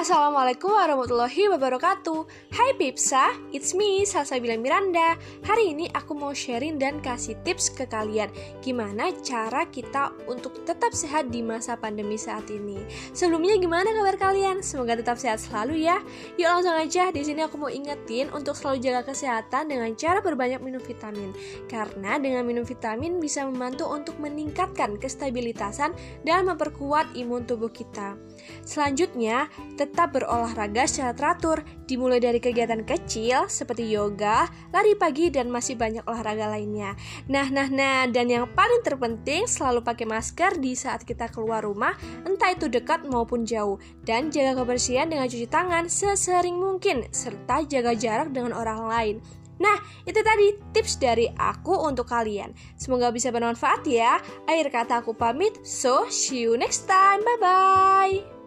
Assalamualaikum 0.00 0.72
warahmatullahi 0.72 1.52
wabarakatuh. 1.52 2.24
Hai 2.56 2.72
Pipsa, 2.80 3.36
it's 3.52 3.76
me 3.76 4.00
Salsabila 4.08 4.56
Miranda. 4.56 5.12
Hari 5.44 5.76
ini 5.76 5.92
aku 5.92 6.16
mau 6.16 6.32
sharing 6.32 6.80
dan 6.80 7.04
kasih 7.04 7.36
tips 7.44 7.68
ke 7.68 7.84
kalian 7.84 8.32
Gimana 8.64 9.12
cara 9.20 9.68
kita 9.68 10.16
untuk 10.24 10.64
tetap 10.64 10.96
sehat 10.96 11.28
di 11.28 11.44
masa 11.44 11.76
pandemi 11.76 12.16
saat 12.16 12.48
ini. 12.48 12.80
Sebelumnya 13.12 13.60
gimana 13.60 13.92
kabar 13.92 14.16
kalian? 14.16 14.64
Semoga 14.64 14.96
tetap 14.96 15.20
sehat 15.20 15.36
selalu 15.36 15.84
ya. 15.84 16.00
Yuk 16.40 16.48
langsung 16.48 16.80
aja, 16.80 17.12
di 17.12 17.20
sini 17.20 17.44
aku 17.44 17.60
mau 17.60 17.68
ingetin 17.68 18.32
untuk 18.32 18.56
selalu 18.56 18.80
jaga 18.80 19.04
kesehatan 19.04 19.68
dengan 19.68 19.92
cara 20.00 20.24
berbanyak 20.24 20.64
minum 20.64 20.80
vitamin. 20.80 21.36
Karena 21.68 22.16
dengan 22.16 22.48
minum 22.48 22.64
vitamin 22.64 23.20
bisa 23.20 23.44
membantu 23.44 23.84
untuk 23.92 24.16
meningkatkan 24.16 24.96
kestabilitasan 24.96 25.92
dan 26.24 26.48
memperkuat 26.48 27.12
imun 27.12 27.44
tubuh 27.44 27.68
kita. 27.68 28.16
Selanjutnya, 28.64 29.52
tetap 29.76 29.89
berolahraga 29.94 30.88
secara 30.88 31.12
teratur, 31.12 31.60
dimulai 31.84 32.22
dari 32.22 32.40
kegiatan 32.40 32.86
kecil 32.86 33.50
seperti 33.50 33.90
yoga, 33.90 34.48
lari 34.72 34.96
pagi, 34.96 35.28
dan 35.28 35.52
masih 35.52 35.76
banyak 35.76 36.06
olahraga 36.08 36.48
lainnya. 36.48 36.96
Nah, 37.28 37.50
nah, 37.52 37.68
nah, 37.68 38.08
dan 38.08 38.30
yang 38.30 38.48
paling 38.56 38.80
terpenting 38.80 39.44
selalu 39.44 39.84
pakai 39.84 40.08
masker 40.08 40.56
di 40.56 40.72
saat 40.72 41.04
kita 41.04 41.28
keluar 41.28 41.66
rumah, 41.66 41.92
entah 42.24 42.54
itu 42.54 42.70
dekat 42.70 43.04
maupun 43.04 43.44
jauh, 43.44 43.76
dan 44.06 44.32
jaga 44.32 44.64
kebersihan 44.64 45.10
dengan 45.10 45.28
cuci 45.28 45.46
tangan 45.50 45.90
sesering 45.90 46.56
mungkin, 46.56 47.04
serta 47.12 47.66
jaga 47.68 47.92
jarak 47.92 48.32
dengan 48.32 48.56
orang 48.56 48.80
lain. 48.88 49.16
Nah, 49.60 49.76
itu 50.08 50.16
tadi 50.24 50.56
tips 50.72 50.96
dari 50.96 51.28
aku 51.36 51.76
untuk 51.84 52.08
kalian. 52.08 52.56
Semoga 52.80 53.12
bisa 53.12 53.28
bermanfaat 53.28 53.84
ya. 53.84 54.16
Akhir 54.48 54.72
kata 54.72 55.04
aku 55.04 55.12
pamit. 55.12 55.52
So, 55.60 56.08
see 56.08 56.48
you 56.48 56.56
next 56.56 56.88
time. 56.88 57.20
Bye 57.20 57.38
bye. 57.44 58.39